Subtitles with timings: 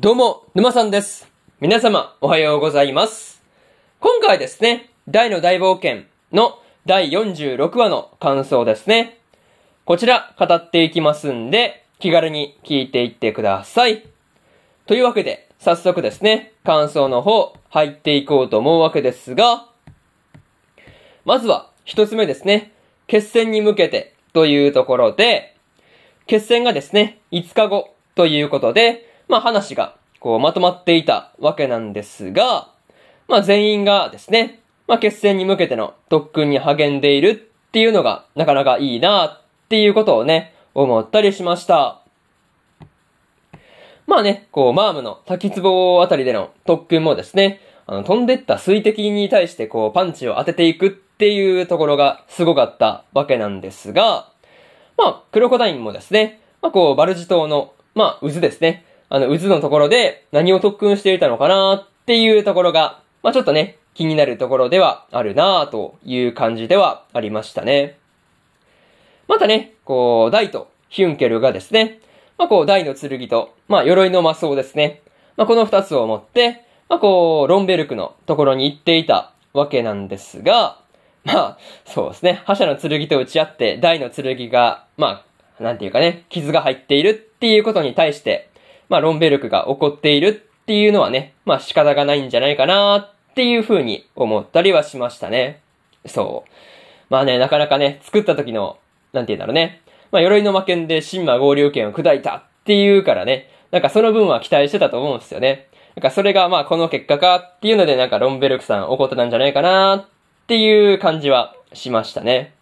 [0.00, 1.26] どうも、沼さんです。
[1.60, 3.42] 皆様、おはようございます。
[3.98, 9.18] 今回ですね、大の大冒険の第46話の感想ですね。
[9.84, 14.04] こちら、語っていきますんで、気軽に聞いていってください。
[14.86, 19.66] というわけで、早速ですね、感想の方、入っていこうと思うわけですが、
[21.24, 22.70] まずは、一つ目ですね、
[23.08, 25.56] 決戦に向けてというところで、
[26.28, 32.68] 決戦がですね、5日後ということで、まあ話がこうまとまっていたわけなんですが、
[33.28, 42.00] まあ全員がですね、まあ決戦に向けての特訓に励んでいるっていうのがなかなかいいなっていうことをね、思ったりしました。
[44.06, 54.30] まあね、こう、マームの滝壺あたりでの特訓もですね、あの、飛んでった水滴に対してこう、パンチを当てていくっていうところがすごかったわけなんですが、
[54.96, 58.86] まあ、クロコダインもですね、まあこう、バルジ島の、まあ、渦ですね。
[59.10, 67.98] あの、渦のところで何を特訓していたのかなっていうところが、まあちょっとね、気になるところではあるなという感じではありましたね。
[69.26, 72.00] またね、こう、ダイとヒュンケルがですね、
[72.36, 75.02] まあこう、ダイの剣と、まあ鎧の魔装ですね。
[75.36, 80.80] まあこの二つを持って、まあこう、ロンベルクのところに行っていたわけなんですが、
[81.24, 82.42] まあ、そうですね。
[82.44, 85.24] 覇者の剣と打ち合って、大の剣が、ま
[85.58, 88.47] あ、なんていうかね、傷が入っているっていうことに対して、
[88.88, 95.60] まあ、ロンベルクが怒っているっていうのはね、まあ仕方がないんじゃないかなっていうふうに思ったりはしましたね。
[96.06, 96.50] そう。
[97.10, 98.78] まあね、なかなかね、作った時の、
[99.12, 99.80] なんて言うんだろうね。
[100.10, 105.68] まあ、鎧の魔剣で神魔合流剣を砕いたっていうからね、なんかその分は期待してたと思うんですよね。
[105.96, 110.06] なんかそれがまあこの結果かっていうのでなんかロンベルクさん怒ってたんじゃないかなっ
[110.46, 112.54] ていう感じはしましたね。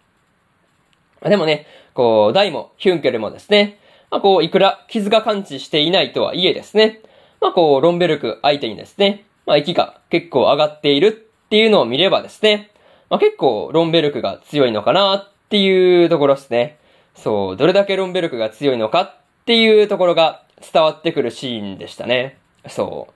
[1.21, 3.79] まあでもね、こう、ダイもヒュンケルもですね、
[4.11, 7.01] まあこう、いくら傷が感知していないとはいえですね、
[7.41, 11.11] まあこう、ロンベルク相手にですね、まあ息が結構上がっているっ
[11.49, 12.71] ていうのを見ればですね、
[13.09, 16.77] まあ結構ロンベルクが強いのかなっていうところですね。
[17.15, 19.15] そう、どれだけロンベルクが強いのかっ
[19.45, 22.37] ていうところが伝わってくるシーンでしたね。
[22.67, 23.13] そう。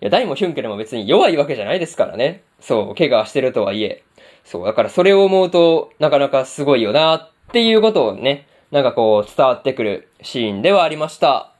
[0.00, 2.42] いや、ダイもヒュンケルも別に弱いわけじゃないですからね。
[2.60, 4.02] そう、怪我してるとはいえ。
[4.44, 11.52] そう、だからそれを思うと、なかなかすごいよなっていうことをね、なんかこう伝わってくるシーンではありました。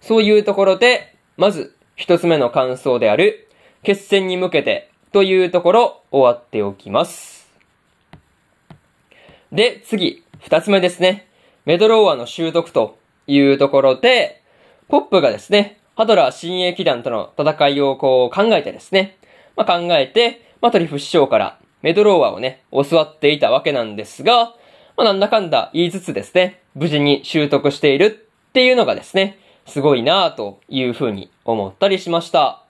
[0.00, 3.48] そういうところで、まず一つ目の感想である、
[3.84, 7.48] 決戦に向けてというところ終わっておきます。
[9.52, 11.28] で、次、二つ目ですね。
[11.66, 14.42] メドローアの習得というところで、
[14.88, 19.18] ポップがですね、ハドラー親衛騎団との戦いをこう考えてですね、
[19.54, 24.56] まあ、考えて、マトリフ師匠からメドローアをね、教わっていたわけなんですが、
[25.00, 32.62] まあ、なんだかんだ言いつつですね、無事に習得しているっていうのがですね、すごいなぁというふうに思ったりしました。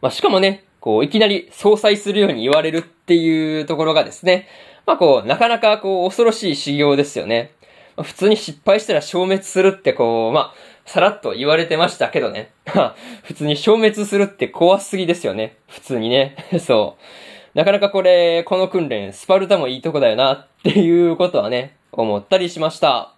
[0.00, 4.46] まあ、しかもね、こう、いきなり相殺するように言われるっていうところがですね、
[4.86, 7.50] まあこう、なかなかこう、恐ろしい修行ですよね。
[7.96, 10.54] まあ普通に失敗したら消滅するってこう、まあ、
[10.86, 12.52] さらっと言われてましたけどね。
[13.24, 15.56] 普通に消滅するって怖すぎですよね。
[15.66, 16.36] 普通にね。
[16.64, 17.31] そう。
[17.54, 23.14] なかなかこれ、この訓練、スパルタもいいとこだよなっていうことはね、思ったりしました。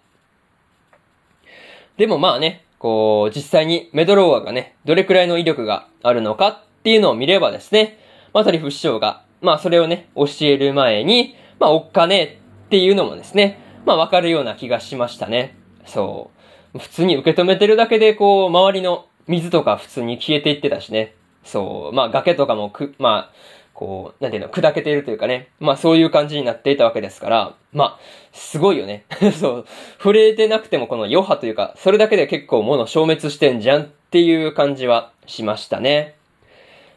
[1.95, 7.97] でもまあね、こう、実際にメドローアがね、どれくらいの威力があるのかっていうのを見ればですね、
[8.33, 15.55] マトリフ師匠が、まあそれをね、教える前に、まあおっかねっていうのもですね、まあわかるような気がしましたね。
[15.85, 16.29] そ
[16.73, 16.79] う。
[16.79, 21.15] 普通に受け止めてるだけで、こう、周りの水とか普通に消えていってたしね。
[21.45, 21.95] そう。
[21.95, 23.33] まあ崖とかもく、まあ、
[23.75, 25.49] こう、なんていうの、砕けているというかね。
[25.59, 27.99] まあそういう感じになっていたわけですから、まあ、
[28.31, 29.03] すごいよね。
[29.37, 29.65] そう。
[29.97, 36.15] 触れてなくてもこの余波というか、それだけで結構物消滅してんじゃんっていう感じはしましたね。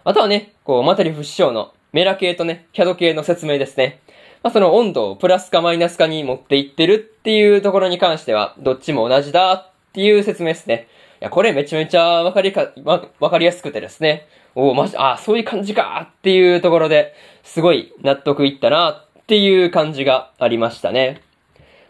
[0.04, 3.98] あとはね、こう、マタリフ師匠のメラ系とね、キャド系の説明ですね。
[4.44, 10.86] まあ、その温度をプラスかマイナスかに持っていってるっていうところに関しては、どっちも同じだっていう説明ですね。
[11.20, 14.28] いや、これめちゃめちゃわかりか、わ、わかりやすくてですね。
[14.54, 21.22] おお、まじ、あそういう感じかっていうところで、すごい納得いったなっていう感じがありましたね。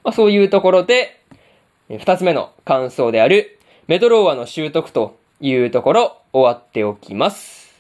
[0.05, 1.20] まあ、そういうところで、
[1.88, 7.75] 二つ目の感想である、メドローアの習得というところ、終わっておきます。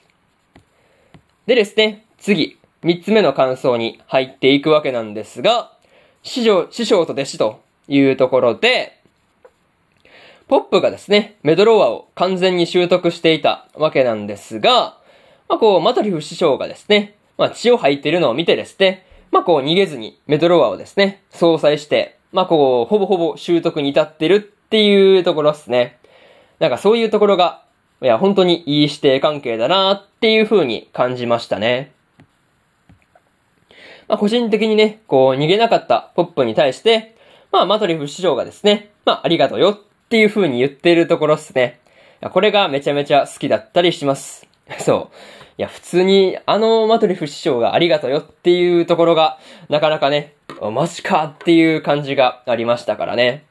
[1.46, 5.72] でですね、次、三つ目の感想に入っていくわけなんですが、
[6.22, 8.97] 師匠、師匠と弟子というところで、
[10.48, 14.98] ポップがですね、メドローアを完全に習得していたわけなんですが、
[15.46, 25.98] まあこう、マトリフ師匠がですね、まあ血を吐いているのを見てですね、まあこう逃げずにメドローアをですね、相殺して、まあこう、ほぼほぼ習得に至ってるっていうところですね。
[26.60, 27.62] なんかそういうところが、
[28.00, 31.92] いや、本当にいい師弟関係だなっていう風に感じましたね。
[34.08, 37.16] まあ、個人的にね、こう、逃げなかったポップに対して、
[37.52, 41.80] まあ、マトリフ師匠がですね、まあ、ありがとうよっていう風に言ってるところっすね。
[42.32, 44.48] これがめちゃめちゃ好きだったりします。
[44.80, 45.16] そう。
[45.58, 49.38] いや、普通に、あのマトリフ師匠がありがとうよっていうところが、
[49.68, 50.32] なかなかね、
[50.72, 53.44] マジかっていう感じがありましたからね。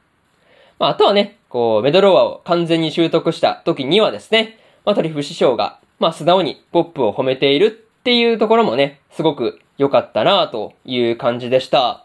[0.80, 7.70] まあ、あとはね、こう、メドローアを完全に習得した時にはですね、マトリフ師匠が、まあ、素直にポップを褒めているっ
[8.02, 12.04] ていうところもね、すごく良かったなという感じでした。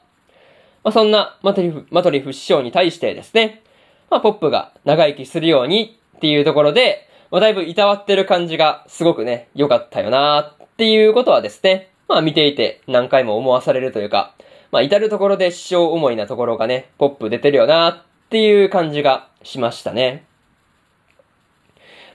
[0.83, 3.62] まあ、そんなマトリフ、マトリフ師匠に対してですね、
[4.09, 14.35] まあ、ポップが長生きするようにっていうところで、まあ、だいぶいたわってる感じがすごくね、良かったよなっていうことはですね、まあ見ていて何回も思わされるというか、
[14.71, 20.25] まあ至るところで師匠思いなところがね、ポップ出てるよなっていう感じがしましたね。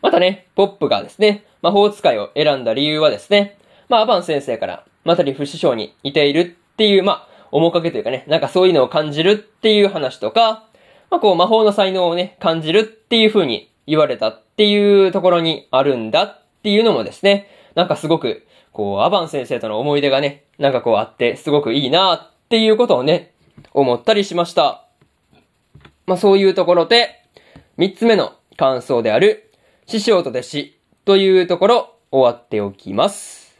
[0.02, 3.58] またね、ポップがですね、魔法使いを選んだ理由はですね、
[3.88, 10.68] まあアバン先生から、またリフ師匠にいているっていう、まあ、面影というかね、なんかそういうのを感じるっていう話とか、
[11.10, 23.32] まあこう魔法の才能をね、感じるっていう風に言われたっていうところにあるんだっていうのもですね、なんかすごく、こう、アバン先生との思い出がね、なんかこうあって、すごくいいなっていうことをね、
[23.72, 24.84] 思ったりしました。
[26.06, 27.25] まあそういうところで、
[27.76, 29.50] 三つ目の感想である、
[29.87, 33.56] 師匠と弟子というところ、終わっておきます。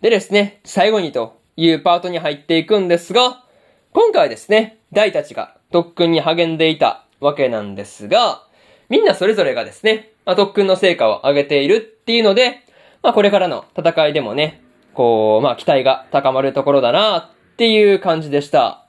[0.00, 3.44] でですね、最後にというパートに入っていくんですが、
[3.92, 8.42] 今回ですね、大たちが特訓に励んでいたわけなんですが、
[8.88, 12.62] みんなそれぞれがですね、まあ、特訓の成果を上げているっていうので、
[13.02, 14.62] まあ、これからの戦いでもね、
[14.94, 18.86] こう、まあ、期待が高まるところだなっていう感じでした。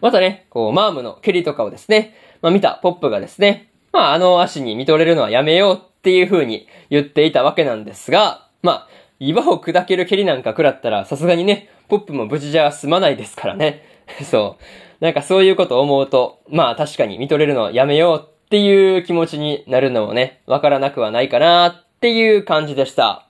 [0.00, 8.88] またね、こう、マームの蹴りとかをですね、まあ、見たポップがですね、まあ、あの足に見とれるのはやめようっていう風に言っていたわけなんですが、まあ、
[9.18, 13.84] 岩を砕ける蹴りなんか食らったら、さすがにね、ポップも無事じゃ済まないですからね。
[14.24, 15.04] そう。
[15.04, 23.26] なんかそういうことを思うと、まあ確かに見とれるのはやめようっていう気持ちになるのもね、わからなくはないかなっていう感じでした。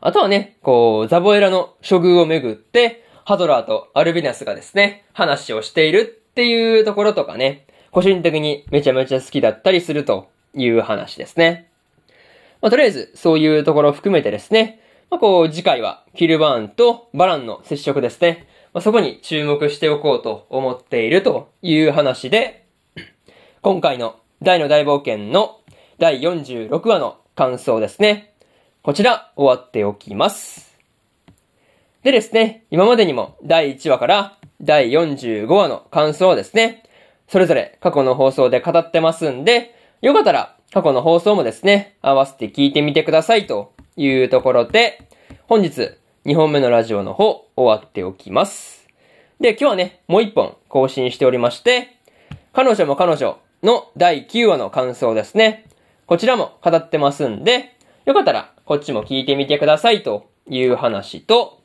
[0.00, 6.04] あとはね、こう、ザボエラの処遇をめぐって、ハドラーとアルビナスがですね、話をしているっ
[6.34, 11.70] ていうところとかね、個人的にめちゃめちゃ好きだったりするという話ですね。
[12.60, 14.80] まあ、とりあえず、そういうところを含めてですね、
[15.10, 18.46] まあ、こう、次回は、キルバーンとバランの接触ですね。
[18.74, 22.66] まあ、そこに注目しておこうと思っているという話で、
[23.62, 25.60] 今回の大の大冒険の
[26.00, 28.34] 第46話の感想ですね。
[28.82, 30.76] こちら終わっておきます。
[32.02, 36.82] でですね、今までにも第1話から第45話の感想をですね、
[37.28, 39.72] それぞれ過去の放送で語ってますんで、
[40.02, 45.08] よかったら過去の放送もですね、合わせて聞いてみてくださいというところで、
[45.46, 48.88] 本日2本目のラジオの方、終わっておきます。
[49.40, 51.98] で、今日はね、もう1本更新しておりまして、
[52.54, 55.66] 彼女も彼女の第9話の感想ですね。
[56.06, 57.76] こちらも語ってますんで、
[58.06, 61.60] よかったらこっちも聞いてみてくださいという話と、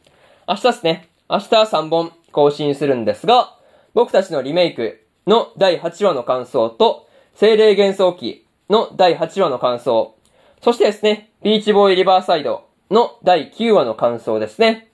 [0.46, 3.56] 明日ですね、明日3本更新するんですが、
[3.94, 10.18] 僕たちのリメイクの第8話の感想と、精霊幻想記の第8話の感想、
[10.62, 14.92] そしてですね、ビーチボーイリバーサイドの第9話の感想ですね。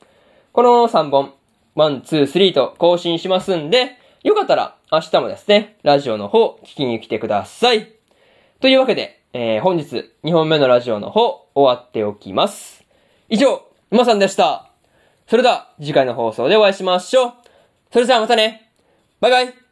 [0.51, 1.33] この3本、
[1.75, 7.93] 1、2、3と更新しますんで、よかったら明日もですね、ラジオの方聞きに来てください。
[8.59, 12.83] というわけで、えー、本日2本目のラジオの方終わっておきます。
[13.29, 13.61] 以上、
[13.91, 14.71] 馬さんでした。
[15.27, 17.33] それでは次回の放送でお会いしましょう。
[17.91, 18.71] それじゃあまたね。
[19.19, 19.64] バイバイ。